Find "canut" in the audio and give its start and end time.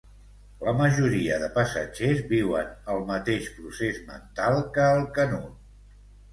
5.21-5.65